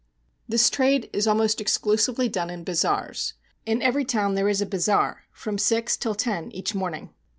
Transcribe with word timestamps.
This 0.49 0.71
trade 0.71 1.11
is 1.13 1.27
almost 1.27 1.61
exclusively 1.61 2.27
done 2.27 2.49
in 2.49 2.63
bazaars. 2.63 3.35
In 3.67 3.83
every 3.83 4.03
town 4.03 4.33
there 4.33 4.49
is 4.49 4.59
a 4.59 4.65
bazaar, 4.65 5.25
from 5.31 5.59
six 5.59 5.95
till 5.95 6.15
ten 6.15 6.51
each 6.53 6.73
morning. 6.73 7.13